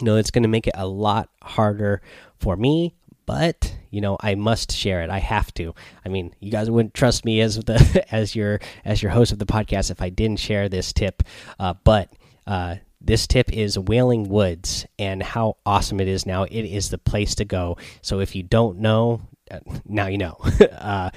you 0.00 0.04
know, 0.06 0.16
it's 0.16 0.30
going 0.30 0.42
to 0.42 0.48
make 0.48 0.66
it 0.66 0.74
a 0.76 0.86
lot 0.86 1.28
harder 1.42 2.02
for 2.42 2.56
me 2.56 2.94
but 3.24 3.76
you 3.90 4.00
know 4.00 4.16
i 4.20 4.34
must 4.34 4.72
share 4.72 5.02
it. 5.02 5.10
I 5.10 5.18
have 5.18 5.52
to. 5.54 5.74
I 6.04 6.08
mean 6.08 6.34
you 6.40 6.50
guys 6.50 6.70
wouldn't 6.70 6.94
trust 6.94 7.24
me 7.24 7.40
as 7.40 7.56
the 7.56 8.04
as 8.10 8.34
your 8.34 8.60
as 8.84 9.02
your 9.02 9.12
host 9.12 9.32
of 9.32 9.38
the 9.38 9.46
podcast 9.46 9.90
if 9.90 10.02
i 10.02 10.08
didn't 10.08 10.40
share 10.40 10.68
this 10.68 10.92
tip. 10.92 11.22
Uh, 11.58 11.74
but 11.84 12.12
uh, 12.46 12.76
this 13.00 13.26
tip 13.26 13.52
is 13.52 13.78
wailing 13.78 14.28
woods 14.28 14.86
and 14.98 15.22
how 15.22 15.56
awesome 15.64 16.00
it 16.00 16.08
is 16.08 16.26
now. 16.26 16.42
It 16.44 16.64
is 16.64 16.90
the 16.90 16.98
place 16.98 17.36
to 17.36 17.44
go. 17.44 17.76
So 18.00 18.20
if 18.20 18.34
you 18.34 18.42
don't 18.42 18.78
know 18.78 19.20
uh, 19.50 19.60
now 19.86 20.06
you 20.06 20.18
know. 20.18 20.36
Uh, 20.72 21.10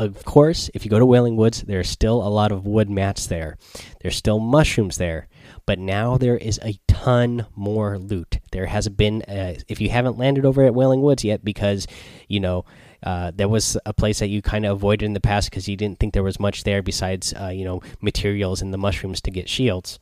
of 0.00 0.24
course 0.24 0.70
if 0.74 0.84
you 0.84 0.90
go 0.90 0.98
to 1.00 1.06
wailing 1.06 1.36
woods 1.36 1.62
there's 1.62 1.88
still 1.88 2.22
a 2.24 2.28
lot 2.28 2.52
of 2.52 2.66
wood 2.66 2.90
mats 2.90 3.26
there. 3.26 3.56
There's 4.00 4.16
still 4.16 4.38
mushrooms 4.38 4.96
there 4.98 5.28
but 5.68 5.78
now 5.78 6.16
there 6.16 6.38
is 6.38 6.58
a 6.64 6.80
ton 6.86 7.44
more 7.54 7.98
loot. 7.98 8.38
There 8.52 8.64
has 8.64 8.88
been, 8.88 9.20
uh, 9.28 9.56
if 9.68 9.82
you 9.82 9.90
haven't 9.90 10.16
landed 10.16 10.46
over 10.46 10.64
at 10.64 10.72
Wailing 10.72 11.02
Woods 11.02 11.24
yet, 11.24 11.44
because 11.44 11.86
you 12.26 12.40
know 12.40 12.64
uh, 13.02 13.32
there 13.34 13.50
was 13.50 13.76
a 13.84 13.92
place 13.92 14.20
that 14.20 14.28
you 14.28 14.40
kind 14.40 14.64
of 14.64 14.78
avoided 14.78 15.04
in 15.04 15.12
the 15.12 15.20
past 15.20 15.50
because 15.50 15.68
you 15.68 15.76
didn't 15.76 15.98
think 15.98 16.14
there 16.14 16.22
was 16.22 16.40
much 16.40 16.64
there 16.64 16.80
besides 16.80 17.34
uh, 17.34 17.48
you 17.48 17.66
know 17.66 17.82
materials 18.00 18.62
and 18.62 18.72
the 18.72 18.78
mushrooms 18.78 19.20
to 19.20 19.30
get 19.30 19.46
shields. 19.46 19.98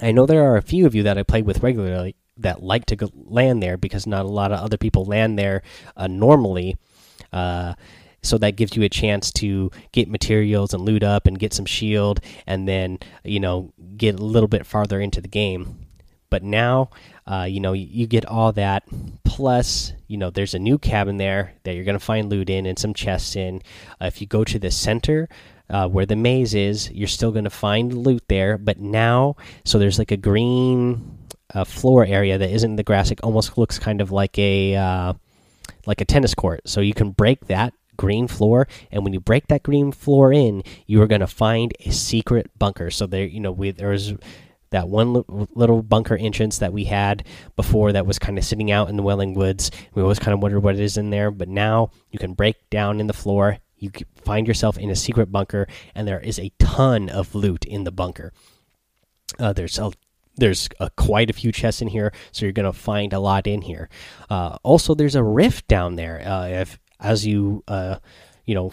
I 0.00 0.12
know 0.12 0.26
there 0.26 0.44
are 0.44 0.56
a 0.56 0.62
few 0.62 0.86
of 0.86 0.94
you 0.94 1.02
that 1.02 1.18
I 1.18 1.24
play 1.24 1.42
with 1.42 1.64
regularly 1.64 2.14
that 2.36 2.62
like 2.62 2.86
to 2.86 3.10
land 3.12 3.64
there 3.64 3.76
because 3.76 4.06
not 4.06 4.26
a 4.26 4.28
lot 4.28 4.52
of 4.52 4.60
other 4.60 4.76
people 4.76 5.04
land 5.06 5.36
there 5.36 5.62
uh, 5.96 6.06
normally. 6.06 6.76
So 8.26 8.38
that 8.38 8.56
gives 8.56 8.76
you 8.76 8.82
a 8.82 8.88
chance 8.88 9.32
to 9.34 9.70
get 9.92 10.08
materials 10.08 10.74
and 10.74 10.84
loot 10.84 11.02
up 11.02 11.26
and 11.26 11.38
get 11.38 11.52
some 11.52 11.66
shield 11.66 12.20
and 12.46 12.66
then 12.66 12.98
you 13.24 13.40
know 13.40 13.72
get 13.96 14.18
a 14.18 14.24
little 14.24 14.48
bit 14.48 14.66
farther 14.66 15.00
into 15.00 15.20
the 15.20 15.28
game 15.28 15.86
but 16.30 16.42
now 16.42 16.90
uh, 17.26 17.46
you 17.48 17.60
know 17.60 17.72
you 17.72 18.06
get 18.06 18.26
all 18.26 18.52
that 18.52 18.84
plus 19.24 19.92
you 20.08 20.16
know 20.16 20.30
there's 20.30 20.54
a 20.54 20.58
new 20.58 20.78
cabin 20.78 21.16
there 21.16 21.52
that 21.62 21.74
you're 21.74 21.84
going 21.84 21.98
to 21.98 22.04
find 22.04 22.28
loot 22.28 22.50
in 22.50 22.66
and 22.66 22.78
some 22.78 22.94
chests 22.94 23.36
in 23.36 23.62
uh, 24.00 24.06
if 24.06 24.20
you 24.20 24.26
go 24.26 24.44
to 24.44 24.58
the 24.58 24.70
center 24.70 25.28
uh, 25.68 25.88
where 25.88 26.06
the 26.06 26.16
maze 26.16 26.54
is, 26.54 26.90
you're 26.92 27.08
still 27.08 27.32
going 27.32 27.44
to 27.44 27.50
find 27.50 27.92
loot 27.92 28.22
there. 28.28 28.56
But 28.56 28.78
now, 28.78 29.36
so 29.64 29.78
there's 29.78 29.98
like 29.98 30.12
a 30.12 30.16
green 30.16 31.18
uh, 31.54 31.64
floor 31.64 32.04
area 32.04 32.38
that 32.38 32.50
isn't 32.50 32.76
the 32.76 32.82
grass. 32.82 33.10
It 33.10 33.20
almost 33.22 33.58
looks 33.58 33.78
kind 33.78 34.00
of 34.00 34.12
like 34.12 34.38
a 34.38 34.76
uh, 34.76 35.14
like 35.86 36.00
a 36.00 36.04
tennis 36.04 36.34
court. 36.34 36.68
So 36.68 36.80
you 36.80 36.94
can 36.94 37.10
break 37.10 37.46
that 37.46 37.74
green 37.96 38.28
floor, 38.28 38.66
and 38.90 39.04
when 39.04 39.12
you 39.12 39.20
break 39.20 39.48
that 39.48 39.62
green 39.62 39.92
floor 39.92 40.32
in, 40.32 40.62
you 40.86 41.00
are 41.02 41.06
going 41.06 41.20
to 41.20 41.26
find 41.26 41.72
a 41.80 41.90
secret 41.90 42.50
bunker. 42.58 42.90
So 42.90 43.06
there, 43.06 43.26
you 43.26 43.40
know, 43.40 43.52
we, 43.52 43.70
there's 43.70 44.14
that 44.70 44.88
one 44.88 45.24
little 45.54 45.82
bunker 45.82 46.16
entrance 46.16 46.58
that 46.58 46.72
we 46.72 46.84
had 46.84 47.24
before 47.54 47.92
that 47.92 48.06
was 48.06 48.18
kind 48.18 48.38
of 48.38 48.44
sitting 48.44 48.70
out 48.70 48.88
in 48.88 48.96
the 48.96 49.02
Wailing 49.02 49.34
Woods. 49.34 49.70
We 49.94 50.02
always 50.02 50.18
kind 50.18 50.34
of 50.34 50.42
wondered 50.42 50.60
what 50.60 50.74
it 50.74 50.80
is 50.80 50.96
in 50.96 51.10
there, 51.10 51.30
but 51.30 51.48
now 51.48 51.90
you 52.10 52.18
can 52.18 52.34
break 52.34 52.68
down 52.70 53.00
in 53.00 53.06
the 53.06 53.12
floor. 53.12 53.58
You 53.78 53.90
find 54.24 54.46
yourself 54.46 54.78
in 54.78 54.90
a 54.90 54.96
secret 54.96 55.30
bunker, 55.30 55.66
and 55.94 56.08
there 56.08 56.20
is 56.20 56.38
a 56.38 56.52
ton 56.58 57.08
of 57.08 57.34
loot 57.34 57.64
in 57.64 57.84
the 57.84 57.92
bunker. 57.92 58.32
Uh, 59.38 59.52
there's 59.52 59.78
a 59.78 59.92
there's 60.38 60.68
a, 60.80 60.90
quite 60.90 61.30
a 61.30 61.32
few 61.32 61.50
chests 61.50 61.80
in 61.80 61.88
here, 61.88 62.12
so 62.32 62.44
you're 62.44 62.52
gonna 62.52 62.72
find 62.72 63.12
a 63.12 63.20
lot 63.20 63.46
in 63.46 63.62
here. 63.62 63.88
Uh, 64.28 64.56
also, 64.62 64.94
there's 64.94 65.14
a 65.14 65.22
rift 65.22 65.68
down 65.68 65.96
there. 65.96 66.22
Uh, 66.26 66.48
if 66.48 66.78
as 67.00 67.26
you 67.26 67.62
uh, 67.68 67.96
you 68.44 68.54
know 68.54 68.72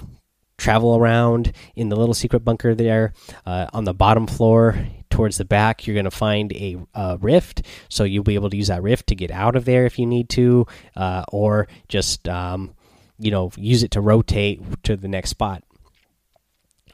travel 0.57 0.95
around 0.95 1.51
in 1.75 1.89
the 1.89 1.95
little 1.95 2.13
secret 2.13 2.41
bunker 2.41 2.75
there 2.75 3.13
uh, 3.45 3.67
on 3.73 3.83
the 3.83 3.93
bottom 3.93 4.27
floor 4.27 4.77
towards 5.09 5.37
the 5.37 5.45
back 5.45 5.85
you're 5.85 5.93
going 5.93 6.05
to 6.05 6.11
find 6.11 6.51
a, 6.53 6.77
a, 6.93 7.17
rift. 7.17 7.63
So 7.89 8.03
you'll 8.03 8.23
be 8.23 8.35
able 8.35 8.49
to 8.49 8.57
use 8.57 8.67
that 8.67 8.81
rift 8.81 9.07
to 9.07 9.15
get 9.15 9.31
out 9.31 9.55
of 9.55 9.65
there 9.65 9.85
if 9.85 9.99
you 9.99 10.05
need 10.05 10.29
to 10.29 10.65
uh, 10.95 11.23
or 11.31 11.67
just 11.87 12.27
um, 12.29 12.75
you 13.19 13.31
know 13.31 13.51
use 13.57 13.83
it 13.83 13.91
to 13.91 14.01
rotate 14.01 14.61
to 14.83 14.95
the 14.95 15.07
next 15.07 15.31
spot 15.31 15.63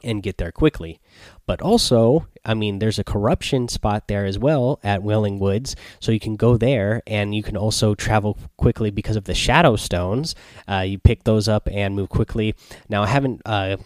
and 0.02 0.22
get 0.22 0.38
there 0.38 0.52
quickly. 0.52 1.00
But 1.46 1.60
also, 1.60 2.26
I 2.44 2.54
mean, 2.54 2.78
there's 2.78 2.98
a 2.98 3.04
corruption 3.04 3.68
spot 3.68 4.08
there 4.08 4.24
as 4.24 4.38
well 4.38 4.80
at 4.82 5.02
Wailing 5.02 5.38
Woods, 5.38 5.76
so 5.98 6.12
you 6.12 6.20
can 6.20 6.36
go 6.36 6.56
there 6.56 7.02
and 7.06 7.34
you 7.34 7.42
can 7.42 7.56
also 7.56 7.94
travel 7.94 8.38
quickly 8.56 8.90
because 8.90 9.16
of 9.16 9.24
the 9.24 9.34
Shadow 9.34 9.76
Stones. 9.76 10.34
Uh, 10.68 10.84
you 10.86 10.98
pick 10.98 11.24
those 11.24 11.48
up 11.48 11.68
and 11.70 11.96
move 11.96 12.08
quickly. 12.08 12.54
Now, 12.88 13.02
I 13.02 13.08
haven't. 13.08 13.42
Uh, 13.44 13.76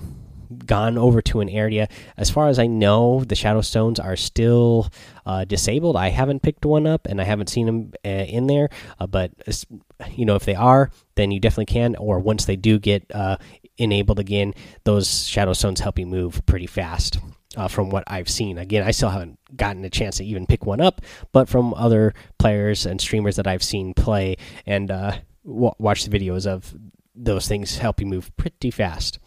gone 0.66 0.96
over 0.98 1.20
to 1.22 1.40
an 1.40 1.48
area 1.48 1.88
as 2.16 2.30
far 2.30 2.48
as 2.48 2.58
i 2.58 2.66
know 2.66 3.24
the 3.24 3.34
shadow 3.34 3.60
stones 3.60 3.98
are 3.98 4.14
still 4.14 4.88
uh, 5.26 5.44
disabled 5.44 5.96
i 5.96 6.10
haven't 6.10 6.42
picked 6.42 6.64
one 6.64 6.86
up 6.86 7.06
and 7.06 7.20
i 7.20 7.24
haven't 7.24 7.48
seen 7.48 7.66
them 7.66 7.92
uh, 8.04 8.08
in 8.08 8.46
there 8.46 8.68
uh, 9.00 9.06
but 9.06 9.32
you 10.12 10.24
know 10.24 10.36
if 10.36 10.44
they 10.44 10.54
are 10.54 10.90
then 11.16 11.30
you 11.30 11.40
definitely 11.40 11.64
can 11.64 11.96
or 11.96 12.18
once 12.20 12.44
they 12.44 12.56
do 12.56 12.78
get 12.78 13.04
uh, 13.14 13.36
enabled 13.78 14.18
again, 14.18 14.54
those 14.84 15.26
shadow 15.26 15.52
stones 15.52 15.80
help 15.80 15.98
you 15.98 16.06
move 16.06 16.44
pretty 16.46 16.66
fast. 16.66 17.18
Uh, 17.56 17.68
from 17.68 17.88
what 17.88 18.02
I've 18.08 18.28
seen, 18.28 18.58
again, 18.58 18.82
I 18.82 18.90
still 18.90 19.10
haven't 19.10 19.38
gotten 19.56 19.84
a 19.84 19.90
chance 19.90 20.16
to 20.16 20.24
even 20.24 20.44
pick 20.44 20.66
one 20.66 20.80
up, 20.80 21.00
but 21.32 21.48
from 21.48 21.72
other 21.74 22.12
players 22.36 22.84
and 22.84 23.00
streamers 23.00 23.36
that 23.36 23.46
I've 23.46 23.62
seen 23.62 23.94
play 23.94 24.36
and 24.66 24.90
uh, 24.90 25.18
watch 25.44 26.04
the 26.04 26.18
videos 26.18 26.46
of, 26.46 26.74
those 27.14 27.46
things 27.46 27.78
help 27.78 28.00
you 28.00 28.06
move 28.06 28.36
pretty 28.36 28.72
fast. 28.72 29.20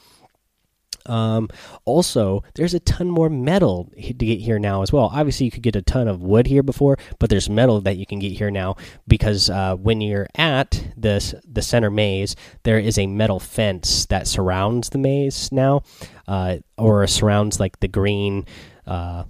Um, 1.07 1.49
also, 1.85 2.43
there's 2.55 2.73
a 2.73 2.79
ton 2.79 3.09
more 3.09 3.29
metal 3.29 3.91
to 3.95 4.13
get 4.13 4.39
here 4.39 4.59
now 4.59 4.81
as 4.81 4.91
well. 4.91 5.09
Obviously, 5.13 5.45
you 5.45 5.51
could 5.51 5.63
get 5.63 5.75
a 5.75 5.81
ton 5.81 6.07
of 6.07 6.21
wood 6.21 6.47
here 6.47 6.63
before, 6.63 6.97
but 7.19 7.29
there's 7.29 7.49
metal 7.49 7.81
that 7.81 7.97
you 7.97 8.05
can 8.05 8.19
get 8.19 8.31
here 8.31 8.51
now 8.51 8.75
because 9.07 9.49
uh, 9.49 9.75
when 9.75 10.01
you're 10.01 10.27
at 10.35 10.83
this 10.95 11.33
the 11.49 11.61
center 11.61 11.89
maze, 11.89 12.35
there 12.63 12.79
is 12.79 12.97
a 12.97 13.07
metal 13.07 13.39
fence 13.39 14.05
that 14.07 14.27
surrounds 14.27 14.89
the 14.89 14.97
maze 14.97 15.51
now, 15.51 15.81
uh, 16.27 16.57
or 16.77 17.05
surrounds 17.07 17.59
like 17.59 17.79
the 17.79 17.87
green. 17.87 18.45
Uh, 18.85 19.23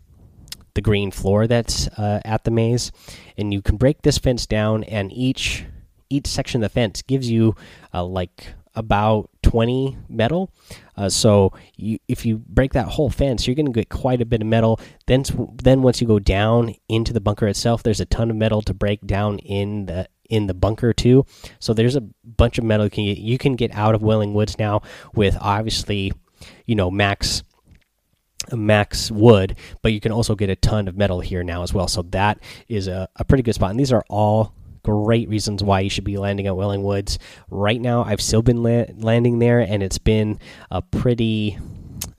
the 0.76 0.82
green 0.82 1.10
floor 1.10 1.48
that's 1.48 1.88
uh, 1.98 2.22
at 2.24 2.44
the 2.44 2.52
maze, 2.52 2.92
and 3.36 3.52
you 3.52 3.64
can 3.64 3.78
break 3.78 4.04
this 4.04 4.20
fence 4.20 4.46
down, 4.46 4.84
and 4.84 5.12
each 5.12 5.66
each 6.10 6.28
section 6.28 6.64
of 6.64 6.70
the 6.70 6.74
fence 6.74 7.02
gives 7.02 7.30
you 7.30 7.56
uh, 7.96 8.04
like 8.04 8.54
about 8.76 9.30
20 9.48 9.98
metal. 10.10 10.52
Uh, 10.98 11.08
so 11.08 11.54
you, 11.78 11.98
if 12.10 12.26
you 12.26 12.38
break 12.50 12.74
that 12.74 12.86
whole 12.86 13.10
fence, 13.10 13.48
you're 13.48 13.56
going 13.56 13.66
to 13.66 13.72
get 13.72 13.88
quite 13.88 14.22
a 14.22 14.26
bit 14.26 14.42
of 14.42 14.48
metal. 14.48 14.78
Then, 15.06 15.24
then 15.64 15.82
once 15.82 16.02
you 16.02 16.08
go 16.08 16.20
down 16.20 16.76
into 16.90 17.14
the 17.14 17.22
bunker 17.22 17.48
itself, 17.48 17.82
there's 17.82 18.02
a 18.02 18.06
ton 18.06 18.30
of 18.30 18.36
metal 18.36 18.62
to 18.64 18.74
break 18.74 19.08
down 19.08 19.40
in 19.40 19.86
the 19.86 20.10
in 20.30 20.48
the 20.48 20.54
bunker 20.54 20.92
too. 20.92 21.26
So 21.60 21.74
there's 21.74 21.96
a 21.96 22.02
bunch 22.02 22.58
of 22.58 22.66
metal 22.66 22.88
you 22.88 22.90
can 22.90 23.06
get, 23.06 23.18
you 23.20 23.38
can 23.38 23.56
get 23.56 23.74
out 23.74 23.96
of 23.96 24.04
Wailing 24.04 24.34
Woods 24.34 24.60
now 24.60 24.82
with 25.16 25.38
obviously, 25.40 26.12
you 26.66 26.76
know, 26.76 26.92
max 26.92 27.44
max 28.52 29.10
wood, 29.10 29.56
but 29.82 29.94
you 29.94 30.02
can 30.02 30.12
also 30.12 30.36
get 30.36 30.50
a 30.50 30.58
ton 30.58 30.90
of 30.90 30.98
metal 30.98 31.22
here 31.22 31.44
now 31.44 31.64
as 31.64 31.74
well. 31.74 31.88
So 31.88 32.02
that 32.02 32.40
is 32.68 32.90
a, 32.90 33.08
a 33.16 33.24
pretty 33.24 33.44
good 33.44 33.56
spot. 33.56 33.72
And 33.72 33.80
these 33.80 33.94
are 33.94 34.04
all 34.10 34.54
great 34.88 35.30
reasons 35.30 35.64
why 35.64 35.82
you 35.82 35.90
should 35.90 36.04
be 36.04 36.18
landing 36.18 36.48
at 36.48 36.56
Wailing 36.56 36.84
Woods. 36.84 37.20
Right 37.50 37.80
now, 37.80 38.04
I've 38.04 38.22
still 38.22 38.42
been 38.42 38.64
la 38.64 38.86
landing 38.98 39.40
there, 39.40 39.60
and 39.60 39.84
it's 39.84 39.98
been 40.00 40.40
a 40.72 40.82
pretty. 40.82 41.58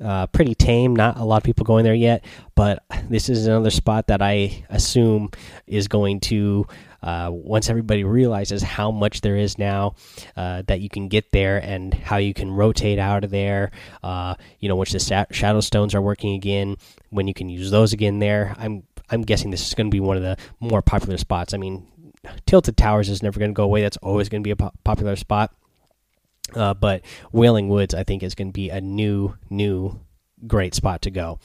Uh, 0.02 0.28
pretty 0.28 0.54
tame. 0.54 0.94
Not 0.94 1.18
a 1.18 1.24
lot 1.24 1.38
of 1.38 1.42
people 1.42 1.64
going 1.64 1.82
there 1.82 1.94
yet, 1.94 2.24
but 2.54 2.84
this 3.08 3.28
is 3.28 3.46
another 3.46 3.70
spot 3.70 4.08
that 4.08 4.22
I 4.22 4.64
assume 4.68 5.30
is 5.66 5.88
going 5.88 6.20
to 6.20 6.66
uh, 7.02 7.30
once 7.32 7.68
everybody 7.68 8.04
realizes 8.04 8.62
how 8.62 8.90
much 8.90 9.20
there 9.20 9.36
is 9.36 9.58
now 9.58 9.94
uh, 10.36 10.62
that 10.66 10.80
you 10.80 10.88
can 10.88 11.08
get 11.08 11.32
there 11.32 11.58
and 11.58 11.94
how 11.94 12.16
you 12.16 12.34
can 12.34 12.50
rotate 12.50 12.98
out 12.98 13.24
of 13.24 13.30
there. 13.30 13.70
Uh, 14.02 14.34
you 14.60 14.68
know, 14.68 14.76
once 14.76 14.92
the 14.92 15.26
shadow 15.30 15.60
stones 15.60 15.94
are 15.94 16.02
working 16.02 16.34
again, 16.34 16.76
when 17.10 17.26
you 17.26 17.34
can 17.34 17.48
use 17.48 17.70
those 17.70 17.92
again 17.92 18.18
there. 18.18 18.54
I'm 18.58 18.84
I'm 19.10 19.22
guessing 19.22 19.50
this 19.50 19.66
is 19.66 19.74
going 19.74 19.86
to 19.86 19.94
be 19.94 20.00
one 20.00 20.16
of 20.16 20.22
the 20.22 20.36
more 20.60 20.82
popular 20.82 21.16
spots. 21.16 21.54
I 21.54 21.56
mean, 21.56 21.86
Tilted 22.46 22.76
Towers 22.76 23.08
is 23.08 23.22
never 23.22 23.38
going 23.38 23.50
to 23.50 23.54
go 23.54 23.64
away. 23.64 23.82
That's 23.82 23.96
always 23.98 24.28
going 24.28 24.42
to 24.42 24.46
be 24.46 24.52
a 24.52 24.56
po 24.56 24.72
popular 24.84 25.16
spot. 25.16 25.54
Uh, 26.54 26.74
but 26.74 27.02
Wailing 27.32 27.68
Woods, 27.68 27.94
I 27.94 28.04
think, 28.04 28.22
is 28.22 28.34
going 28.34 28.48
to 28.48 28.52
be 28.52 28.70
a 28.70 28.80
new, 28.80 29.34
new 29.50 30.00
great 30.46 30.74
spot 30.74 31.02
to 31.02 31.10
go. 31.10 31.38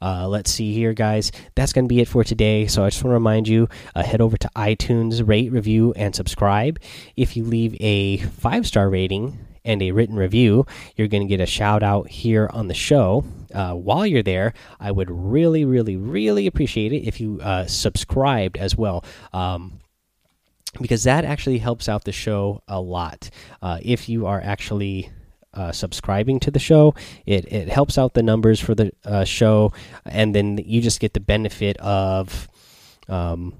Uh, 0.00 0.26
let's 0.28 0.50
see 0.50 0.72
here, 0.74 0.92
guys. 0.92 1.32
That's 1.54 1.72
going 1.72 1.84
to 1.84 1.88
be 1.88 2.00
it 2.00 2.08
for 2.08 2.24
today. 2.24 2.66
So 2.66 2.84
I 2.84 2.90
just 2.90 3.02
want 3.02 3.12
to 3.12 3.14
remind 3.14 3.48
you 3.48 3.68
uh, 3.94 4.02
head 4.02 4.20
over 4.20 4.36
to 4.36 4.50
iTunes, 4.56 5.26
rate, 5.26 5.52
review, 5.52 5.92
and 5.96 6.14
subscribe. 6.14 6.80
If 7.16 7.36
you 7.36 7.44
leave 7.44 7.76
a 7.80 8.18
five 8.18 8.66
star 8.66 8.90
rating 8.90 9.38
and 9.64 9.80
a 9.80 9.92
written 9.92 10.16
review, 10.16 10.66
you're 10.96 11.08
going 11.08 11.22
to 11.22 11.28
get 11.28 11.40
a 11.40 11.46
shout 11.46 11.82
out 11.82 12.08
here 12.08 12.50
on 12.52 12.68
the 12.68 12.74
show. 12.74 13.24
Uh, 13.54 13.74
while 13.74 14.06
you're 14.06 14.22
there, 14.22 14.54
I 14.80 14.90
would 14.90 15.10
really, 15.10 15.64
really, 15.64 15.96
really 15.96 16.46
appreciate 16.46 16.92
it 16.92 17.06
if 17.06 17.20
you 17.20 17.38
uh, 17.40 17.66
subscribed 17.66 18.56
as 18.56 18.76
well. 18.76 19.04
Um, 19.32 19.80
because 20.80 21.04
that 21.04 21.24
actually 21.24 21.58
helps 21.58 21.88
out 21.88 22.04
the 22.04 22.12
show 22.12 22.62
a 22.68 22.80
lot. 22.80 23.30
Uh, 23.60 23.78
if 23.82 24.08
you 24.08 24.26
are 24.26 24.40
actually 24.40 25.10
uh, 25.54 25.72
subscribing 25.72 26.40
to 26.40 26.50
the 26.50 26.58
show, 26.58 26.94
it 27.26 27.44
it 27.52 27.68
helps 27.68 27.98
out 27.98 28.14
the 28.14 28.22
numbers 28.22 28.60
for 28.60 28.74
the 28.74 28.92
uh, 29.04 29.24
show, 29.24 29.72
and 30.04 30.34
then 30.34 30.58
you 30.58 30.80
just 30.80 31.00
get 31.00 31.12
the 31.12 31.20
benefit 31.20 31.76
of 31.78 32.48
um, 33.08 33.54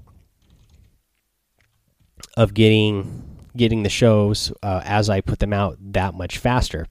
of 2.35 2.53
getting 2.53 3.23
getting 3.55 3.83
the 3.83 3.89
shows 3.89 4.51
uh, 4.63 4.81
as 4.83 5.09
I 5.09 5.21
put 5.21 5.39
them 5.39 5.53
out 5.53 5.77
that 5.93 6.15
much 6.15 6.39
faster. 6.39 6.87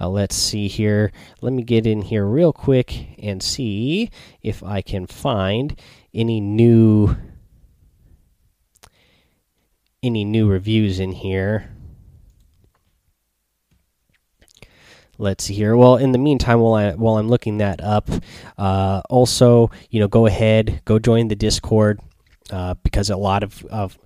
Uh, 0.00 0.08
let's 0.08 0.34
see 0.34 0.66
here. 0.66 1.12
Let 1.40 1.52
me 1.52 1.62
get 1.62 1.86
in 1.86 2.02
here 2.02 2.26
real 2.26 2.52
quick 2.52 3.14
and 3.22 3.40
see 3.40 4.10
if 4.42 4.60
I 4.64 4.82
can 4.82 5.06
find 5.06 5.78
any 6.12 6.40
new 6.40 7.16
any 10.02 10.24
new 10.24 10.48
reviews 10.48 10.98
in 10.98 11.12
here. 11.12 11.70
Let's 15.18 15.44
see 15.44 15.54
here. 15.54 15.76
Well, 15.76 15.96
in 15.96 16.12
the 16.12 16.18
meantime, 16.18 16.58
while 16.58 16.74
I 16.74 16.92
while 16.94 17.16
I'm 17.18 17.28
looking 17.28 17.58
that 17.58 17.80
up, 17.80 18.10
uh, 18.58 19.02
also 19.08 19.70
you 19.90 20.00
know 20.00 20.08
go 20.08 20.26
ahead, 20.26 20.82
go 20.84 20.98
join 20.98 21.28
the 21.28 21.36
Discord 21.36 22.00
uh, 22.50 22.74
because 22.82 23.10
a 23.10 23.16
lot 23.16 23.44
of, 23.44 23.64
of 23.66 23.96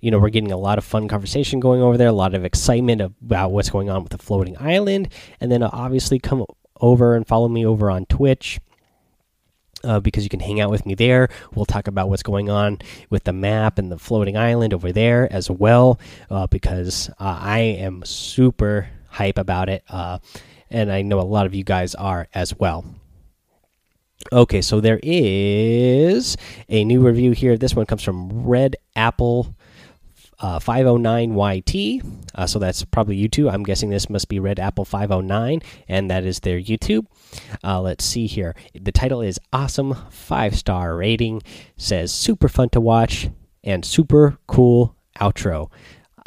you 0.00 0.10
know 0.10 0.18
we're 0.18 0.30
getting 0.30 0.52
a 0.52 0.56
lot 0.56 0.78
of 0.78 0.84
fun 0.84 1.08
conversation 1.08 1.60
going 1.60 1.82
over 1.82 1.98
there, 1.98 2.08
a 2.08 2.12
lot 2.12 2.34
of 2.34 2.44
excitement 2.44 3.02
about 3.02 3.52
what's 3.52 3.68
going 3.68 3.90
on 3.90 4.02
with 4.02 4.12
the 4.12 4.18
floating 4.18 4.56
island, 4.58 5.12
and 5.40 5.52
then 5.52 5.62
uh, 5.62 5.68
obviously 5.72 6.18
come 6.18 6.46
over 6.80 7.14
and 7.14 7.26
follow 7.26 7.48
me 7.48 7.66
over 7.66 7.90
on 7.90 8.06
Twitch 8.06 8.58
uh, 9.84 10.00
because 10.00 10.24
you 10.24 10.30
can 10.30 10.40
hang 10.40 10.60
out 10.60 10.70
with 10.70 10.86
me 10.86 10.94
there. 10.94 11.28
We'll 11.54 11.64
talk 11.64 11.86
about 11.86 12.08
what's 12.08 12.22
going 12.22 12.50
on 12.50 12.78
with 13.10 13.24
the 13.24 13.32
map 13.32 13.78
and 13.78 13.90
the 13.90 13.98
floating 13.98 14.36
island 14.36 14.74
over 14.74 14.92
there 14.92 15.32
as 15.32 15.50
well, 15.50 15.98
uh, 16.30 16.46
because 16.46 17.08
uh, 17.20 17.38
I 17.40 17.60
am 17.60 18.04
super 18.04 18.88
hype 19.08 19.38
about 19.38 19.68
it, 19.68 19.84
uh, 19.88 20.18
and 20.70 20.90
I 20.90 21.02
know 21.02 21.20
a 21.20 21.22
lot 21.22 21.46
of 21.46 21.54
you 21.54 21.64
guys 21.64 21.94
are 21.94 22.28
as 22.34 22.58
well. 22.58 22.84
Okay, 24.30 24.62
so 24.62 24.80
there 24.80 25.00
is 25.02 26.36
a 26.68 26.84
new 26.84 27.00
review 27.00 27.32
here. 27.32 27.56
This 27.56 27.74
one 27.74 27.86
comes 27.86 28.02
from 28.02 28.46
Red 28.46 28.76
Apple 28.94 29.54
uh, 30.42 30.58
509YT. 30.58 32.04
Uh, 32.34 32.46
so 32.46 32.58
that's 32.58 32.84
probably 32.84 33.16
YouTube. 33.16 33.50
I'm 33.50 33.62
guessing 33.62 33.90
this 33.90 34.10
must 34.10 34.28
be 34.28 34.40
Red 34.40 34.58
Apple 34.58 34.84
509, 34.84 35.62
and 35.88 36.10
that 36.10 36.24
is 36.24 36.40
their 36.40 36.60
YouTube. 36.60 37.06
Uh, 37.64 37.80
let's 37.80 38.04
see 38.04 38.26
here. 38.26 38.54
The 38.74 38.92
title 38.92 39.22
is 39.22 39.38
Awesome, 39.52 39.94
five 40.10 40.56
star 40.56 40.96
rating. 40.96 41.42
Says 41.76 42.12
super 42.12 42.48
fun 42.48 42.68
to 42.70 42.80
watch 42.80 43.30
and 43.62 43.84
super 43.84 44.38
cool 44.46 44.96
outro. 45.20 45.70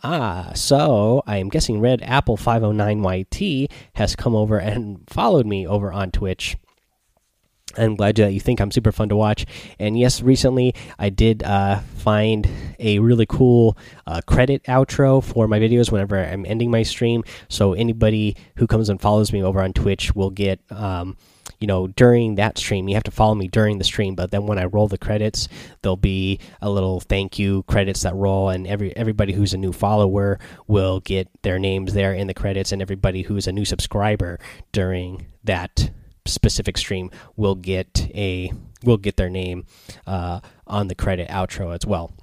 Ah, 0.04 0.52
so 0.54 1.24
I 1.26 1.38
am 1.38 1.50
guessing 1.50 1.82
Red 1.82 2.02
Apple 2.04 2.38
509YT 2.38 3.72
has 3.96 4.16
come 4.16 4.36
over 4.36 4.58
and 4.58 5.02
followed 5.10 5.46
me 5.46 5.68
over 5.68 5.92
on 5.92 6.12
Twitch. 6.12 6.58
I'm 7.78 7.96
glad 7.96 8.16
that 8.18 8.34
you 8.34 8.40
think 8.40 8.60
I'm 8.60 8.72
super 8.72 8.92
fun 8.92 9.10
to 9.10 9.16
watch. 9.16 9.46
And 9.80 9.98
yes, 9.98 10.22
recently 10.22 10.74
I 11.00 11.10
did 11.10 11.44
uh, 11.44 11.80
find 11.98 12.48
a 12.80 13.00
really 13.00 13.26
cool 13.26 13.78
uh, 14.08 14.22
credit 14.26 14.64
outro 14.64 15.24
for 15.24 15.48
my 15.48 15.60
videos 15.60 15.92
whenever 15.92 16.24
I'm 16.24 16.46
ending 16.46 16.72
my 16.72 16.84
stream. 16.84 17.24
So 17.50 17.74
anybody 17.74 18.36
who 18.58 18.68
comes 18.68 18.90
and 18.90 19.00
follows 19.00 19.32
me 19.34 19.44
over 19.44 19.62
on 19.62 19.74
Twitch 19.74 20.16
will 20.16 20.32
get. 20.32 20.60
Um, 20.72 21.18
you 21.60 21.68
know, 21.68 21.88
during 21.88 22.36
that 22.36 22.58
stream, 22.58 22.88
you 22.90 22.96
have 22.96 23.04
to 23.04 23.12
follow 23.12 23.34
me 23.34 23.48
during 23.48 23.78
the 23.78 23.84
stream. 23.84 24.16
But 24.16 24.32
then 24.32 24.46
when 24.46 24.60
I 24.60 24.66
roll 24.66 24.88
the 24.88 24.98
credits, 24.98 25.48
there'll 25.82 25.96
be 25.96 26.40
a 26.62 26.70
little 26.70 27.00
thank 27.00 27.40
you 27.40 27.64
credits 27.64 28.02
that 28.02 28.16
roll, 28.16 28.50
and 28.50 28.68
every 28.68 28.96
everybody 28.96 29.32
who's 29.32 29.54
a 29.54 29.58
new 29.58 29.72
follower 29.72 30.40
will 30.68 31.00
get 31.00 31.30
their 31.44 31.58
names 31.58 31.94
there 31.94 32.14
in 32.14 32.28
the 32.28 32.34
credits, 32.34 32.72
and 32.72 32.82
everybody 32.82 33.22
who's 33.22 33.48
a 33.48 33.54
new 33.54 33.64
subscriber 33.64 34.40
during 34.74 35.28
that 35.44 35.92
specific 36.26 36.78
stream 36.78 37.12
will 37.36 37.56
get 37.56 38.10
a 38.16 38.52
will 38.84 38.98
get 38.98 39.18
their 39.18 39.30
name 39.30 39.66
uh, 40.06 40.40
on 40.68 40.88
the 40.88 40.96
credit 40.96 41.30
outro 41.30 41.74
as 41.74 41.86
well. 41.86 42.14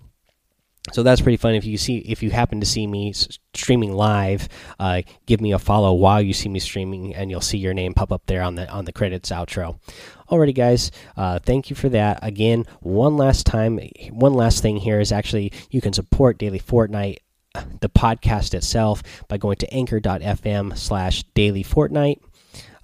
So 0.91 1.05
that's 1.05 1.21
pretty 1.21 1.37
fun. 1.37 1.55
If 1.55 1.65
you 1.65 1.79
see, 1.79 1.99
if 1.99 2.25
you 2.25 2.33
happen 2.33 2.59
to 2.59 2.67
see 2.67 2.89
me 2.89 3.13
streaming 3.55 3.93
live, 3.93 4.49
uh, 4.81 5.03
give 5.27 5.41
me 5.41 5.53
a 5.53 5.59
follow 5.59 5.95
while 5.95 6.21
you 6.21 6.33
see 6.33 6.49
me 6.49 6.59
streaming, 6.59 7.15
and 7.15 7.31
you'll 7.31 7.41
see 7.41 7.59
your 7.59 7.73
name 7.73 7.95
pop 7.95 8.11
up 8.11 8.27
there 8.27 8.43
on 8.43 8.57
the 8.57 8.69
on 8.69 8.85
the 8.85 8.93
credits 8.93 9.31
outro. 9.31 9.79
Alrighty, 10.29 10.55
guys, 10.55 10.91
uh, 11.17 11.39
thank 11.39 11.71
you 11.71 11.77
for 11.77 11.89
that. 11.91 12.19
Again, 12.23 12.67
one 12.81 13.17
last 13.17 13.47
time, 13.47 13.79
one 14.11 14.35
last 14.35 14.61
thing 14.61 14.79
here 14.79 14.99
is 14.99 15.13
actually 15.13 15.53
you 15.71 15.81
can 15.81 15.93
support 15.93 16.39
Daily 16.39 16.59
Fortnite, 16.59 17.19
the 17.81 17.89
podcast 17.89 18.53
itself, 18.53 19.05
by 19.29 19.37
going 19.37 19.57
to 19.59 19.73
anchor.fm 19.73 20.77
slash 20.77 21.23
daily 21.35 21.63
fortnite 21.63 22.19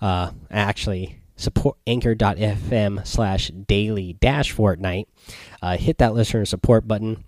uh, 0.01 0.31
actually 0.51 1.19
support 1.37 1.77
anchor.fm 1.87 3.07
slash 3.07 3.49
daily 3.49 4.15
dash 4.15 4.55
fortnite 4.55 5.07
uh, 5.63 5.77
hit 5.77 5.99
that 5.99 6.15
listener 6.15 6.45
support 6.45 6.89
button 6.89 7.25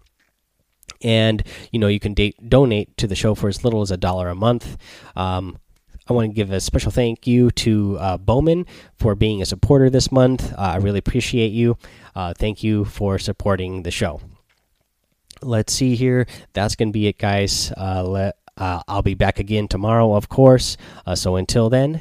and 1.02 1.42
you 1.70 1.78
know 1.78 1.86
you 1.86 2.00
can 2.00 2.14
donate 2.48 2.96
to 2.96 3.06
the 3.06 3.14
show 3.14 3.34
for 3.34 3.48
as 3.48 3.64
little 3.64 3.82
as 3.82 3.90
a 3.90 3.96
dollar 3.96 4.28
a 4.28 4.34
month 4.34 4.76
um, 5.16 5.58
I 6.10 6.12
want 6.12 6.28
to 6.28 6.34
give 6.34 6.50
a 6.50 6.60
special 6.60 6.90
thank 6.90 7.28
you 7.28 7.52
to 7.52 7.96
uh, 8.00 8.18
Bowman 8.18 8.66
for 8.96 9.14
being 9.14 9.40
a 9.42 9.46
supporter 9.46 9.88
this 9.88 10.10
month. 10.10 10.52
Uh, 10.54 10.56
I 10.56 10.76
really 10.78 10.98
appreciate 10.98 11.52
you. 11.52 11.78
Uh, 12.16 12.34
thank 12.36 12.64
you 12.64 12.84
for 12.84 13.16
supporting 13.20 13.84
the 13.84 13.92
show. 13.92 14.20
Let's 15.40 15.72
see 15.72 15.94
here. 15.94 16.26
That's 16.52 16.74
to 16.74 16.86
be 16.92 17.06
it, 17.06 17.16
guys. 17.16 17.72
Uh, 17.76 18.02
let, 18.02 18.36
uh, 18.56 18.82
I'll 18.88 19.02
be 19.02 19.14
back 19.14 19.38
again 19.38 19.68
tomorrow, 19.68 20.14
of 20.14 20.28
course. 20.28 20.76
So 21.14 21.36
until 21.36 21.70
then, 21.70 22.00